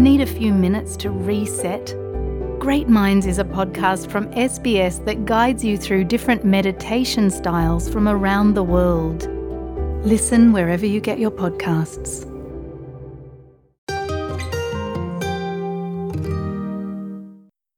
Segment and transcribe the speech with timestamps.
[0.00, 1.92] Need a few minutes to reset?
[2.56, 8.08] Great Minds is a podcast from SBS that guides you through different meditation styles from
[8.08, 9.28] around the world.
[10.00, 12.24] Listen wherever you get your podcasts.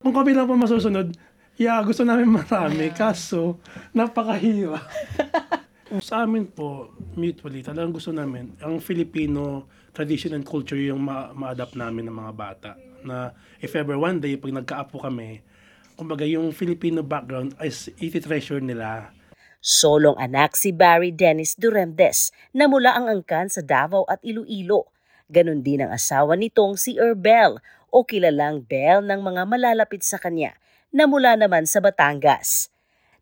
[0.07, 1.19] Kung kami lang po masusunod,
[1.59, 2.95] yeah, gusto namin marami.
[2.95, 3.59] Kaso,
[3.99, 4.87] napakahirap.
[6.01, 6.89] Sa amin po,
[7.21, 12.33] mutually, talagang gusto namin, ang Filipino tradition and culture yung ma- ma-adapt namin ng mga
[12.33, 12.71] bata.
[13.05, 15.45] Na if ever one day, pag nagka-apo kami,
[15.93, 19.13] kumbaga yung Filipino background is iti-treasure nila.
[19.61, 24.89] Solong anak si Barry Dennis Duremdes na mula ang angkan sa Davao at Iloilo.
[25.29, 27.61] Ganon din ang asawa nitong si Erbel
[27.93, 30.57] o kilalang Bell ng mga malalapit sa kanya
[30.89, 32.72] na mula naman sa Batangas.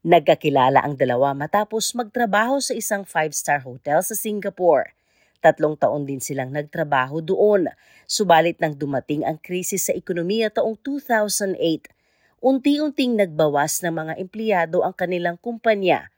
[0.01, 4.97] Nagkakilala ang dalawa matapos magtrabaho sa isang five-star hotel sa Singapore.
[5.45, 7.69] Tatlong taon din silang nagtrabaho doon.
[8.09, 11.93] Subalit nang dumating ang krisis sa ekonomiya taong 2008,
[12.41, 16.09] unti-unting nagbawas ng mga empleyado ang kanilang kumpanya.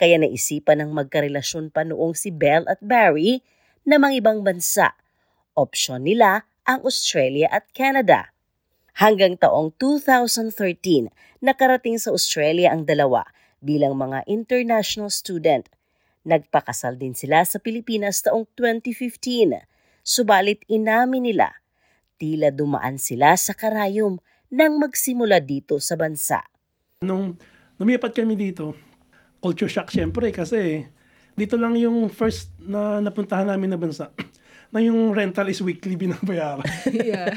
[0.00, 3.44] Kaya naisipan ng magkarelasyon pa noong si Belle at Barry
[3.84, 4.96] na mga ibang bansa.
[5.52, 8.32] Opsyon nila ang Australia at Canada.
[8.98, 11.06] Hanggang taong 2013,
[11.38, 13.30] nakarating sa Australia ang dalawa
[13.62, 15.70] bilang mga international student.
[16.26, 19.54] Nagpakasal din sila sa Pilipinas taong 2015.
[20.02, 21.62] Subalit inamin nila,
[22.18, 24.18] tila dumaan sila sa karayom
[24.50, 26.42] nang magsimula dito sa bansa.
[26.98, 27.38] Nung
[27.78, 28.74] lumipat kami dito,
[29.38, 30.90] culture shock syempre kasi
[31.38, 34.10] dito lang yung first na napuntahan namin na bansa
[34.68, 36.64] na yung rental is weekly binabayaran.
[36.92, 37.32] yeah.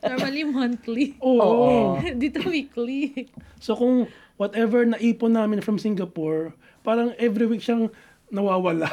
[0.00, 1.06] Normally monthly.
[1.20, 1.96] Oo.
[2.22, 3.28] Dito weekly.
[3.60, 4.08] So kung
[4.40, 7.92] whatever na ipon namin from Singapore, parang every week siyang
[8.32, 8.88] nawawala.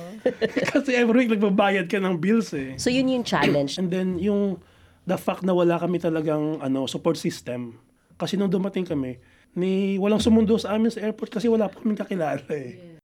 [0.74, 2.78] Kasi every week nagbabayad ka ng bills eh.
[2.78, 3.78] So yun yung challenge.
[3.78, 4.62] And then yung
[5.06, 7.78] the fact na wala kami talagang ano support system.
[8.14, 9.18] Kasi nung dumating kami,
[9.56, 12.95] ni walang sumundo sa amin sa airport kasi wala pa kaming kakilala eh.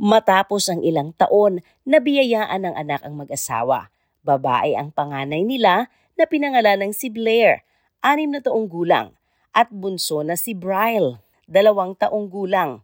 [0.00, 3.92] Matapos ang ilang taon, nabiyayaan ng anak ang mag-asawa.
[4.24, 7.68] Babae ang panganay nila na pinangalan ng si Blair,
[8.00, 9.12] anim na taong gulang,
[9.52, 12.80] at bunso na si Bryle, dalawang taong gulang.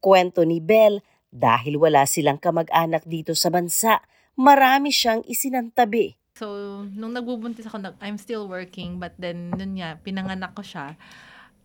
[0.00, 4.00] Kwento ni Belle, dahil wala silang kamag-anak dito sa bansa,
[4.40, 6.16] marami siyang isinantabi.
[6.40, 6.48] So,
[6.88, 10.96] nung nagbubuntis ako, I'm still working, but then, nun nga, pinanganak ko siya,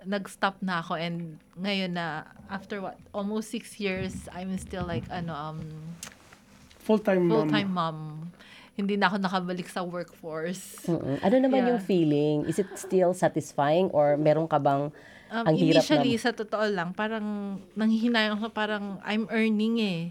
[0.04, 5.34] nag-stop na ako, and ngayon na, after what, almost six years, I'm still like, ano,
[5.34, 5.60] um,
[6.82, 7.34] Full-time mom.
[7.46, 7.98] full-time mom.
[8.74, 10.90] Hindi na ako nakabalik sa workforce.
[10.90, 11.22] Mm-mm.
[11.22, 11.70] Ano naman Yeah.
[11.76, 12.36] yung feeling?
[12.50, 14.90] Is it still satisfying or meron ka bang
[15.32, 16.24] Um, ang hirap initially, na...
[16.28, 20.02] sa totoo lang, parang nanghihinayang ako, parang I'm earning eh.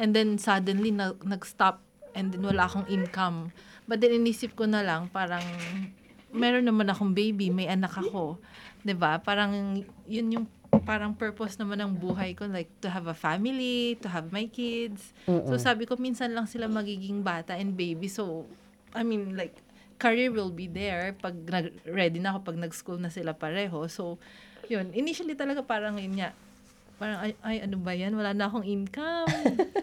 [0.00, 1.84] And then suddenly, na, nag-stop
[2.16, 3.52] and then wala akong income.
[3.84, 5.44] But then inisip ko na lang, parang
[6.32, 8.40] meron naman akong baby, may anak ako.
[8.82, 10.46] 'Di ba Parang yun yung
[10.82, 15.12] parang purpose naman ng buhay ko like to have a family, to have my kids.
[15.46, 18.08] So sabi ko minsan lang sila magiging bata and baby.
[18.08, 18.48] So
[18.96, 19.52] I mean like
[20.02, 23.86] career will be there pag nag- ready na ako pag nag-school na sila pareho.
[23.86, 24.18] So
[24.66, 26.34] yun, initially talaga parang yun nga,
[26.98, 29.30] parang ay, ay ano ba yan, wala na akong income.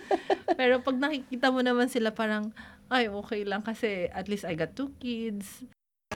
[0.59, 2.51] Pero pag nakikita mo naman sila parang
[2.89, 5.63] ay okay lang kasi at least I got two kids.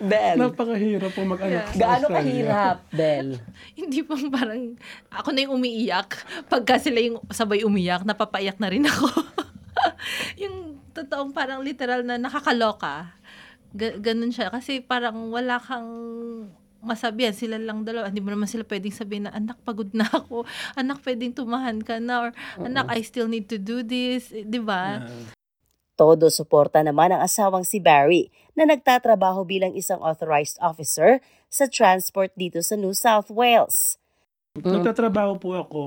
[0.02, 2.18] Bel, Napakahirap po mag-anak sa gaano Australia.
[2.18, 3.28] kahirap, Bel?
[3.78, 4.74] Hindi pang parang
[5.14, 6.10] ako na yung umiiyak.
[6.50, 9.06] Pagka sila yung sabay umiyak, napapaiyak na rin ako.
[10.42, 13.14] yung totoong parang literal na nakakaloka.
[13.78, 14.50] Ga- ganun siya.
[14.50, 15.86] Kasi parang wala kang
[16.82, 17.38] masabihan.
[17.38, 18.10] Sila lang dalawa.
[18.10, 20.42] Hindi mo naman sila pwedeng sabihin na, anak, pagod na ako.
[20.74, 22.28] Anak, pwedeng tumahan ka na.
[22.28, 24.34] Or, anak, I still need to do this.
[24.34, 25.06] Eh, Di ba?
[25.06, 25.38] Yeah.
[25.94, 31.22] Todo suporta naman ang asawang si Barry na nagtatrabaho bilang isang authorized officer
[31.54, 34.02] sa transport dito sa New South Wales.
[34.58, 35.84] Nagtatrabaho po ako,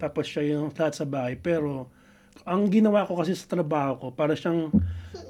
[0.00, 1.36] tapos siya yung lahat sa bahay.
[1.36, 1.92] Pero,
[2.48, 4.72] ang ginawa ko kasi sa trabaho ko, para siyang,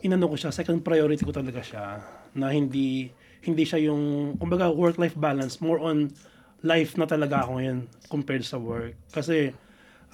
[0.06, 1.98] inano ko siya, second priority ko talaga siya.
[2.38, 3.10] Na hindi,
[3.42, 6.14] hindi siya yung, kumbaga, work-life balance, more on
[6.62, 8.94] life na talaga ako ngayon compared sa work.
[9.10, 9.50] Kasi,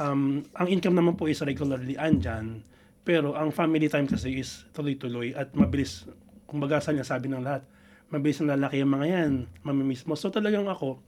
[0.00, 2.64] um, ang income naman po is regularly andyan,
[3.08, 6.04] pero ang family time kasi is tuloy-tuloy at mabilis,
[6.44, 7.64] kumbaga sa niya sabi ng lahat,
[8.12, 9.32] mabilis na lalaki yung mga yan,
[9.64, 10.12] mamimiss mo.
[10.12, 11.00] So talagang ako,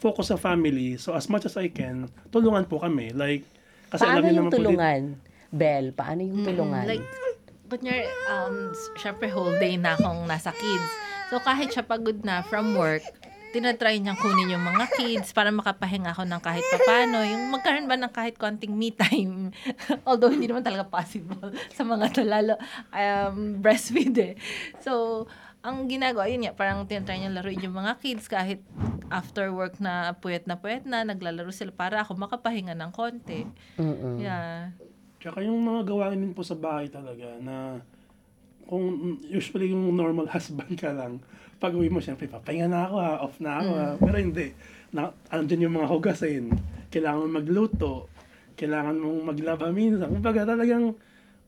[0.00, 0.96] focus sa family.
[0.96, 3.12] So as much as I can, tulungan po kami.
[3.12, 3.44] Like,
[3.92, 5.02] kasi alam Paano niyo yung naman po, tulungan?
[5.52, 6.84] Bel, paano yung Mm, tulungan?
[6.88, 7.06] Like,
[7.68, 8.56] kunyari, um,
[8.96, 10.90] syempre whole day na akong nasa kids.
[11.28, 13.04] So, kahit siya pagod na from work,
[13.52, 17.20] tinatry niyang kunin yung mga kids para makapahinga ako ng kahit papano.
[17.20, 19.52] Yung magkaroon ba ng kahit konting me time.
[20.08, 22.56] Although, hindi naman talaga possible sa mga to, lalo
[22.90, 24.34] um, breastfeed eh.
[24.80, 25.24] So,
[25.62, 28.64] ang ginagawa, yun nga, parang tinatry niya laruin yung mga kids kahit
[29.12, 33.46] after work na puyat na puyat na, naglalaro sila para ako makapahinga ng konti.
[33.78, 34.18] Mm-mm.
[34.18, 34.74] Yeah.
[35.22, 37.78] Tsaka yung mga gawain din po sa bahay talaga na
[38.72, 41.20] kung usually yung normal husband ka lang,
[41.60, 43.88] pag uwi mo, syempre, papahinga na ako ha, off na ako ha.
[44.00, 44.56] Pero hindi.
[44.96, 46.56] Na, andun yung mga hugasin.
[46.88, 48.08] Kailangan magluto.
[48.56, 50.08] Kailangan mong maglaba minsan.
[50.08, 50.96] Kumbaga talagang,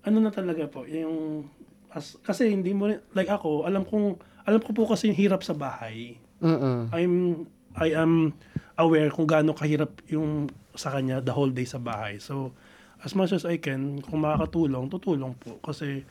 [0.04, 1.48] ano na talaga po, yung,
[1.96, 5.56] as, kasi hindi mo, like ako, alam kong, alam ko po kasi yung hirap sa
[5.56, 6.20] bahay.
[6.44, 6.92] Mm-mm.
[6.92, 8.36] I'm I am
[8.78, 12.22] aware kung gaano kahirap yung sa kanya the whole day sa bahay.
[12.22, 12.54] So,
[13.02, 15.58] as much as I can, kung makakatulong, tutulong po.
[15.64, 16.06] Kasi,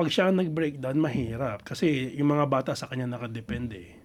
[0.00, 1.60] pag siya ang nag-breakdown, mahirap.
[1.60, 4.00] Kasi yung mga bata sa kanya nakadepende.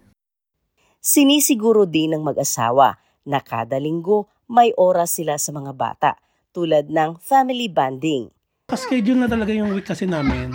[1.00, 6.20] Sinisiguro din ng mag-asawa na kada linggo may oras sila sa mga bata
[6.52, 8.28] tulad ng family bonding.
[8.68, 10.52] Schedule na talaga yung week kasi namin.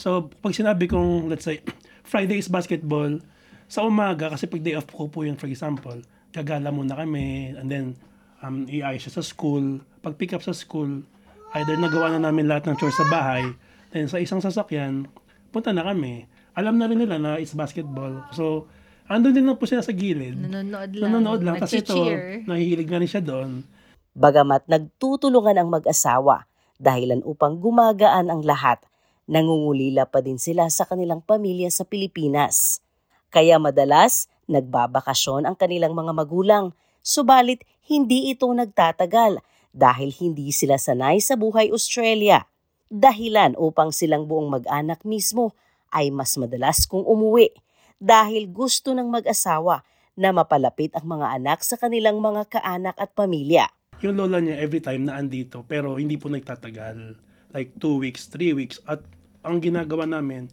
[0.00, 1.60] So, pag sinabi kong, let's say,
[2.10, 3.20] Friday is basketball,
[3.68, 6.00] sa umaga, kasi pag day off ko po yun, for example,
[6.32, 8.00] gagala muna kami, and then,
[8.40, 9.84] um, iayos siya sa school.
[10.00, 11.04] Pag pick up sa school,
[11.52, 13.44] either nagawa na namin lahat ng chores sa bahay,
[13.90, 15.06] then sa isang sasakyan,
[15.54, 16.26] punta na kami.
[16.54, 18.26] Alam na rin nila na it's basketball.
[18.34, 18.66] So,
[19.06, 20.34] andun din lang po sila sa gilid.
[20.38, 21.02] Nanonood lang.
[21.10, 21.56] Nanonood lang.
[21.62, 21.98] Tapos ito,
[22.46, 23.62] nahihilig na rin siya doon.
[24.10, 26.50] Bagamat nagtutulungan ang mag-asawa
[26.80, 28.82] dahilan upang gumagaan ang lahat,
[29.30, 32.82] nangungulila pa din sila sa kanilang pamilya sa Pilipinas.
[33.30, 39.38] Kaya madalas, nagbabakasyon ang kanilang mga magulang, subalit hindi ito nagtatagal
[39.70, 42.49] dahil hindi sila sanay sa buhay Australia.
[42.90, 45.54] Dahilan upang silang buong mag-anak mismo
[45.94, 47.54] ay mas madalas kung umuwi
[48.02, 49.86] dahil gusto ng mag-asawa
[50.18, 53.70] na mapalapit ang mga anak sa kanilang mga kaanak at pamilya.
[54.02, 57.14] yung lola niya every time na andito pero hindi po nagtatagal.
[57.54, 58.82] Like two weeks, three weeks.
[58.90, 59.06] At
[59.46, 60.50] ang ginagawa namin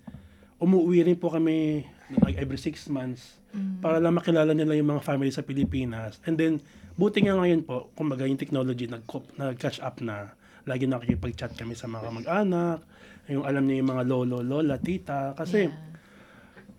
[0.61, 1.89] umuwi rin po kami
[2.21, 3.41] like every six months
[3.81, 6.21] para lang makilala nila yung mga family sa Pilipinas.
[6.29, 6.61] And then
[7.01, 9.09] buti nga ngayon po kumbaga yung technology nag
[9.41, 10.37] nag-catch up na
[10.67, 12.79] lagi nakikipag-chat kami sa mga mag-anak
[13.27, 15.67] yung alam niya yung mga lolo, lola, tita kasi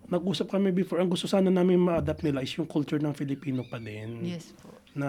[0.09, 3.77] nag-usap kami before ang gusto sana namin ma-adapt nila is yung culture ng Filipino pa
[3.77, 4.73] din Yes po.
[4.97, 5.09] na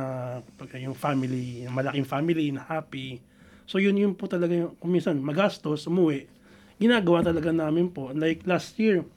[0.59, 3.23] pag yung family, yung malaking family na happy.
[3.63, 6.27] So yun yun po talaga yung kung minsan magastos, umuwi.
[6.75, 8.11] Ginagawa talaga namin po.
[8.11, 9.07] Like last year,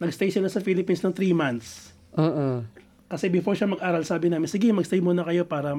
[0.00, 1.92] nagstay sila sa Philippines ng 3 months.
[2.16, 2.83] Mm-mm.
[3.14, 5.70] Kasi before siya mag-aral, sabi namin, sige, magstay muna kayo para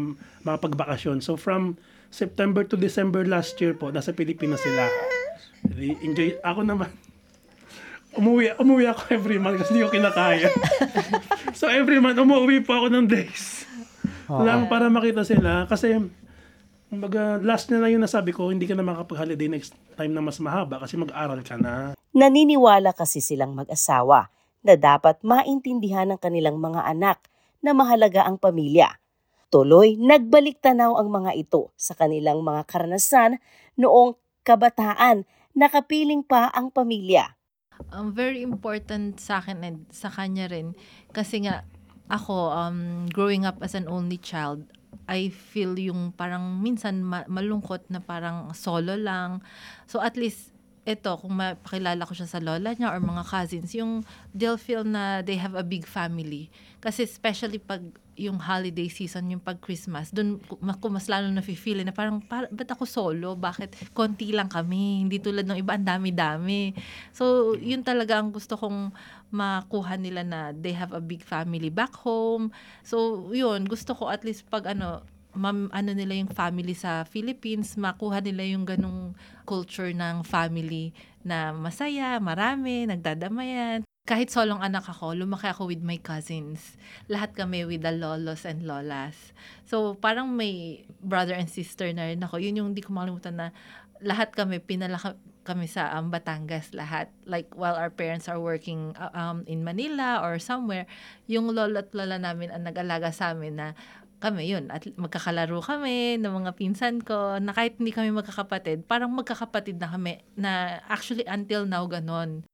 [0.48, 1.20] makapagbakasyon.
[1.20, 1.76] So from
[2.08, 4.88] September to December last year po, nasa Pilipinas sila.
[6.00, 6.40] Enjoy.
[6.40, 6.88] Ako naman,
[8.20, 10.48] umuwi, umuwi ako every month kasi hindi ko kinakaya.
[11.60, 13.68] so every month, umuwi po ako ng days.
[14.32, 15.68] Lang para makita sila.
[15.68, 16.00] Kasi,
[16.88, 20.40] kumbaga, last na lang yung nasabi ko, hindi ka na makapag-holiday next time na mas
[20.40, 22.00] mahaba kasi mag-aral ka na.
[22.16, 24.32] Naniniwala kasi silang mag-asawa
[24.66, 27.22] na dapat maintindihan ng kanilang mga anak
[27.62, 28.98] na mahalaga ang pamilya.
[29.54, 33.38] Tuloy, nagbalik tanaw ang mga ito sa kanilang mga karanasan
[33.78, 35.24] noong kabataan,
[35.54, 37.38] nakapiling pa ang pamilya.
[37.92, 40.74] um, very important sa akin and sa kanya rin.
[41.12, 41.68] Kasi nga,
[42.08, 44.64] ako, um, growing up as an only child,
[45.06, 49.44] I feel yung parang minsan ma- malungkot na parang solo lang.
[49.86, 50.55] So at least,
[50.86, 54.06] ito, kung mapakilala ko siya sa lola niya or mga cousins, yung
[54.38, 56.54] they'll feel na they have a big family.
[56.78, 57.82] Kasi especially pag
[58.16, 62.48] yung holiday season, yung pag Christmas, doon ko mas lalo na feel na parang, para,
[62.48, 63.36] ba't ako solo?
[63.36, 65.04] Bakit konti lang kami?
[65.04, 66.72] Hindi tulad ng iba, ang dami-dami.
[67.12, 68.96] So, yun talaga ang gusto kong
[69.36, 72.56] makuha nila na they have a big family back home.
[72.88, 75.04] So, yun, gusto ko at least pag ano,
[75.36, 79.14] mam, ano nila yung family sa Philippines, makuha nila yung ganong
[79.44, 83.84] culture ng family na masaya, marami, nagdadamayan.
[84.06, 86.78] Kahit solong anak ako, lumaki ako with my cousins.
[87.10, 89.34] Lahat kami with the lolos and lolas.
[89.66, 92.38] So, parang may brother and sister na rin ako.
[92.38, 93.48] Yun yung hindi ko makalimutan na
[94.06, 97.14] lahat kami, pinalaki kami sa um, Batangas lahat.
[97.30, 100.90] Like, while our parents are working uh, um, in Manila or somewhere,
[101.30, 103.68] yung lolo at lola namin ang nag-alaga sa amin na
[104.20, 109.12] kami yun, at magkakalaro kami ng mga pinsan ko, na kahit hindi kami magkakapatid, parang
[109.14, 112.46] magkakapatid na kami, na actually until now ganon.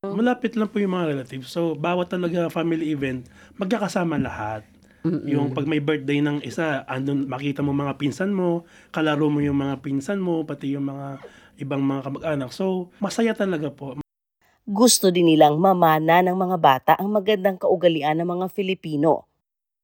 [0.00, 1.52] Malapit lang po yung mga relatives.
[1.52, 3.28] So, bawat talaga family event,
[3.60, 4.64] magkakasama lahat.
[5.04, 9.56] Yung pag may birthday ng isa, andun makita mo mga pinsan mo, kalaro mo yung
[9.56, 11.24] mga pinsan mo, pati yung mga
[11.60, 12.50] ibang mga kamag-anak.
[12.52, 13.96] So, masaya talaga po.
[14.68, 19.29] Gusto din nilang mamana ng mga bata ang magandang kaugalian ng mga Filipino.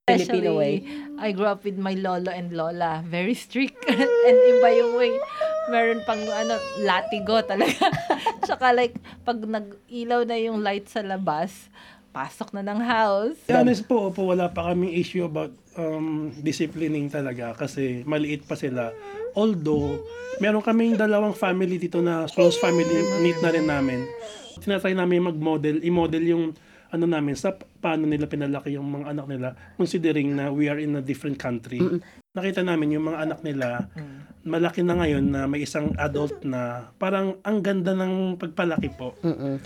[0.06, 0.86] Filipino way.
[1.18, 3.02] I grew up with my lolo and lola.
[3.02, 3.74] Very strict.
[3.90, 5.18] and iba yung way.
[5.66, 7.90] meron pang ano, latigo talaga.
[8.46, 8.94] Tsaka like,
[9.26, 11.66] pag nag-ilaw na yung light sa labas,
[12.14, 13.34] pasok na ng house.
[13.50, 18.54] Be honest po, po, wala pa kaming issue about um, disciplining talaga kasi maliit pa
[18.54, 18.94] sila.
[19.34, 20.06] Although,
[20.38, 22.86] meron kaming dalawang family dito na close family
[23.26, 24.06] meet na rin namin.
[24.62, 26.44] Tinatry namin mag-model, i-model yung
[26.94, 30.94] ano namin sa paano nila pinalaki yung mga anak nila considering na we are in
[30.94, 31.82] a different country.
[32.36, 33.90] Nakita namin yung mga anak nila
[34.46, 39.18] malaki na ngayon na may isang adult na parang ang ganda ng pagpalaki po.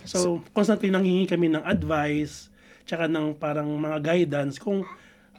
[0.08, 2.48] So, constantly nanghingi kami ng advice,
[2.88, 4.88] tsaka ng parang mga guidance kung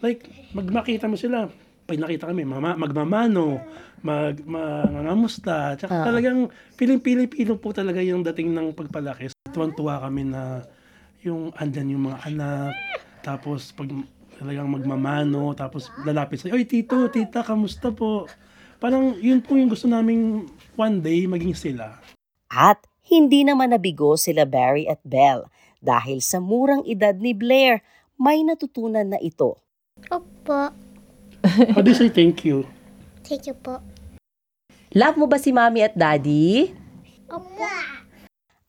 [0.06, 1.50] like magmakita mo sila.
[1.82, 3.58] Pag nakita kami mama, magmamano
[4.02, 9.30] mag mangangamusta tsaka talagang piling-pili-pilo po talaga yung dating ng pagpalaki.
[9.54, 10.62] Tuwan-tuwa kami na
[11.22, 12.74] yung andyan yung mga anak
[13.22, 13.90] tapos pag
[14.38, 18.26] talagang magmamano tapos lalapit sa oy tito tita kamusta po
[18.82, 22.02] parang yun po yung gusto naming one day maging sila
[22.50, 25.46] At hindi naman nabigo sila Barry at Belle
[25.82, 27.82] dahil sa murang edad ni Blair,
[28.14, 29.58] may natutunan na ito.
[30.14, 30.70] Opo.
[31.74, 32.62] how do you say thank you
[33.32, 33.80] Thank you po.
[34.92, 36.74] Love mo ba si mommy at daddy?
[37.32, 38.01] Opo.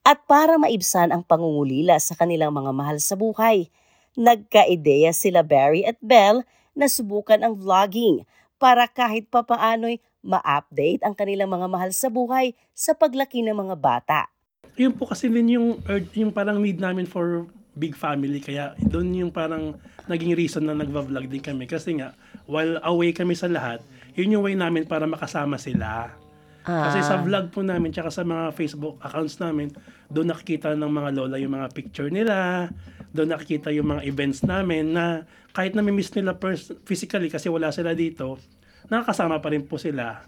[0.03, 3.71] At para maibsan ang pangungulila sa kanilang mga mahal sa buhay,
[4.19, 6.43] nagka-ideya sila Barry at Belle
[6.75, 8.27] na subukan ang vlogging
[8.59, 14.21] para kahit papaano'y ma-update ang kanilang mga mahal sa buhay sa paglaki ng mga bata.
[14.75, 18.41] yun po kasi din yung urge- yung parang need namin for big family.
[18.41, 19.77] Kaya doon yung parang
[20.09, 21.69] naging reason na nagva-vlog din kami.
[21.69, 22.17] Kasi nga
[22.49, 26.13] while away kami sa lahat yun yung way namin para makasama sila
[26.63, 29.71] kasi sa vlog po namin tsaka sa mga Facebook accounts namin
[30.09, 32.71] doon nakikita ng mga lola yung mga picture nila
[33.13, 37.69] doon nakikita yung mga events namin na kahit na miss nila pers- physically kasi wala
[37.75, 38.39] sila dito
[38.89, 40.23] nakakasama pa rin po sila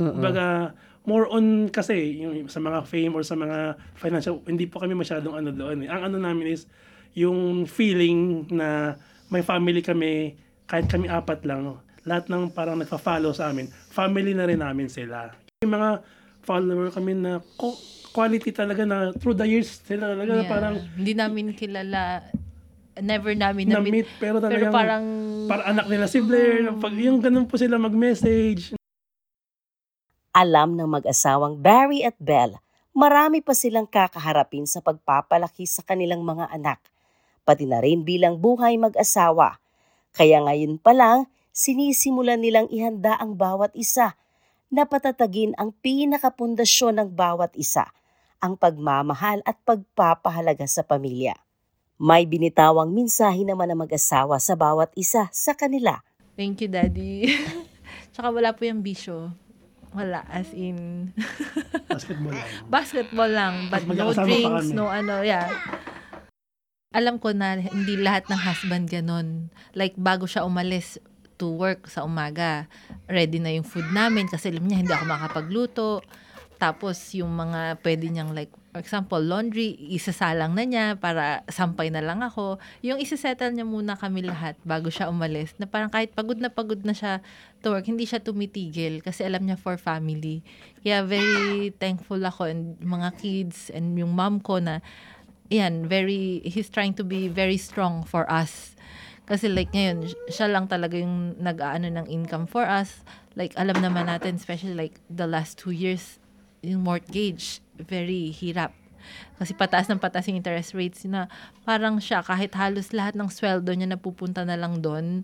[0.00, 0.72] Kumbaga,
[1.04, 5.36] more on kasi yung sa mga fame or sa mga financial, hindi po kami masyadong
[5.36, 5.84] ano doon.
[5.84, 5.88] eh.
[5.92, 6.64] Ang ano namin is
[7.12, 8.96] yung feeling na
[9.28, 11.76] may family kami, kahit kami apat lang,
[12.08, 15.49] lahat ng parang nagpa-follow sa amin, family na rin namin sila.
[15.60, 16.00] Yung mga
[16.40, 17.76] follower kami na ko-
[18.16, 20.48] quality talaga na through the years sila talaga na Yeah.
[20.48, 22.24] parang hindi namin kilala,
[22.96, 23.92] never namin na-meet.
[23.92, 25.04] na-meet pero talagang Pero parang,
[25.44, 28.72] para anak nila si Blair, pag yung ganun po sila mag-message,
[30.32, 32.56] Alam ng mag-asawang Barry at Belle,
[32.96, 36.80] marami pa silang kakaharapin sa pagpapalaki sa kanilang mga anak,
[37.44, 39.60] pati na rin bilang buhay mag-asawa.
[40.16, 44.16] Kaya ngayon pa lang, sinisimulan nilang ihanda ang bawat isa
[44.70, 47.90] na patatagin ang pinakapundasyon ng bawat isa,
[48.38, 51.34] ang pagmamahal at pagpapahalaga sa pamilya.
[52.00, 56.00] May binitawang minsahe naman ng mag-asawa sa bawat isa sa kanila.
[56.38, 57.28] thank you daddy.
[58.16, 59.34] Tsaka wala po yung bisyo.
[59.90, 61.10] Wala, as in,
[61.90, 62.48] basketball lang.
[62.70, 65.50] basketball lang, but no drinks, no ano, yeah.
[66.94, 69.50] Alam ko na hindi lahat ng husband ganon.
[69.74, 71.02] Like, bago siya umalis
[71.40, 72.68] to work sa umaga,
[73.08, 76.04] ready na yung food namin kasi alam niya hindi ako makapagluto.
[76.60, 82.04] Tapos, yung mga pwede niyang like, for example, laundry, isasalang na niya para sampay na
[82.04, 82.60] lang ako.
[82.84, 85.56] Yung isasettle niya muna kami lahat bago siya umalis.
[85.56, 87.24] Na parang kahit pagod na pagod na siya
[87.64, 90.44] to work, hindi siya tumitigil kasi alam niya for family.
[90.84, 94.84] Kaya very thankful ako and mga kids and yung mom ko na
[95.50, 98.78] yan, very, he's trying to be very strong for us.
[99.30, 103.06] Kasi like ngayon, siya lang talaga yung nag-aano ng income for us.
[103.38, 106.18] Like alam naman natin, especially like the last two years,
[106.66, 108.74] yung mortgage, very hirap.
[109.38, 111.30] Kasi pataas ng pataas yung interest rates na
[111.62, 115.22] parang siya, kahit halos lahat ng sweldo niya napupunta na lang doon,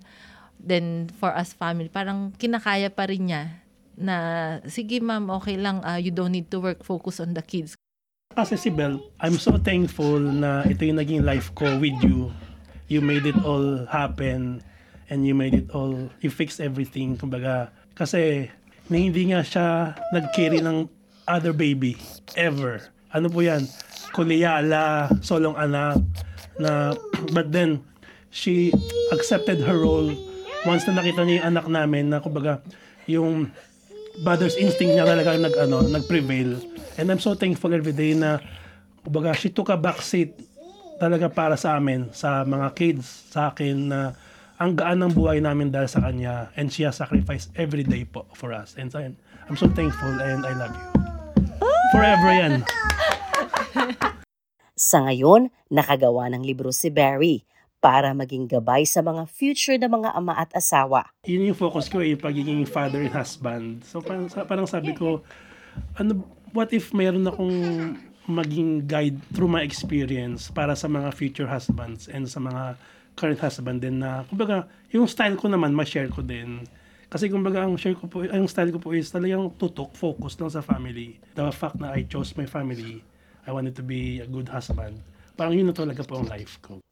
[0.62, 3.42] then for us family, parang kinakaya pa rin niya
[3.98, 4.16] na,
[4.70, 7.74] sige ma'am, okay lang, ah, you don't need to work, focus on the kids.
[8.36, 12.30] Kasi si Bel, I'm so thankful na ito yung naging life ko with you.
[12.86, 14.62] You made it all happen
[15.10, 17.18] and you made it all, you fixed everything.
[17.18, 18.50] Kumbaga, kasi
[18.86, 20.86] na hindi nga siya nag-carry ng
[21.26, 21.98] other baby
[22.38, 22.78] ever.
[23.10, 23.66] Ano po yan?
[24.14, 25.98] Kuliyala, solong anak
[26.56, 26.94] na
[27.34, 27.82] but then
[28.30, 28.72] she
[29.12, 30.08] accepted her role
[30.64, 32.64] once na nakita niya yung anak namin na kumbaga
[33.04, 33.52] yung
[34.24, 36.56] mother's instinct niya talaga nag ano nag-prevail
[36.96, 38.40] and I'm so thankful every day na
[39.04, 40.32] kumbaga she took a back seat
[40.96, 44.00] talaga para sa amin sa mga kids sa akin na
[44.56, 48.24] ang gaan ng buhay namin dahil sa kanya and she has sacrificed every day po
[48.32, 49.04] for us and so,
[49.46, 50.88] I'm so thankful and I love you
[51.92, 52.54] forever yan
[54.76, 57.48] Sa ngayon, nakagawa ng libro si Barry
[57.80, 61.08] para maging gabay sa mga future na mga ama at asawa.
[61.24, 63.80] yun yung focus ko eh, yung pagiging father and husband.
[63.88, 65.24] So parang, parang sabi ko,
[65.96, 67.56] ano, what if mayroon akong
[68.26, 72.74] maging guide through my experience para sa mga future husbands and sa mga
[73.16, 76.66] current husband din na, kumbaga, yung style ko naman, ma-share ko din.
[77.06, 80.52] Kasi kumbaga, ang share ko po, ang style ko po is talagang tutok, focus lang
[80.52, 81.16] sa family.
[81.38, 83.00] The fact na I chose my family,
[83.46, 85.00] I wanted to be a good husband.
[85.38, 86.82] Parang yun na talaga po ang life ko.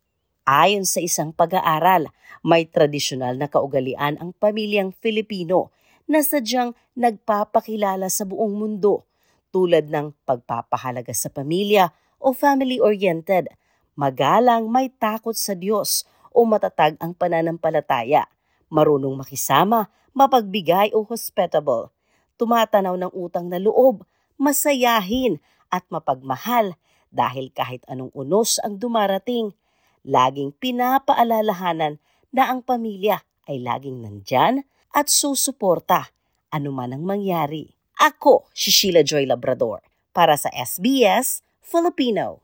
[0.44, 2.12] Ayon sa isang pag-aaral,
[2.44, 5.72] may tradisyonal na kaugalian ang pamilyang Filipino
[6.04, 9.08] na sadyang nagpapakilala sa buong mundo
[9.54, 13.46] tulad ng pagpapahalaga sa pamilya o family-oriented,
[13.94, 16.02] magalang may takot sa Diyos
[16.34, 18.26] o matatag ang pananampalataya,
[18.66, 21.94] marunong makisama, mapagbigay o hospitable,
[22.34, 24.02] tumatanaw ng utang na loob,
[24.34, 25.38] masayahin
[25.70, 26.74] at mapagmahal
[27.14, 29.54] dahil kahit anong unos ang dumarating,
[30.02, 32.02] laging pinapaalalahanan
[32.34, 36.10] na ang pamilya ay laging nandyan at susuporta
[36.50, 37.73] anuman ang mangyari.
[37.98, 39.80] Ako, si Sheila Joy Labrador,
[40.12, 42.43] para sa SBS Filipino.